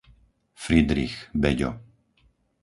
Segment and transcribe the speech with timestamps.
[0.55, 1.69] Fridrich, Beďo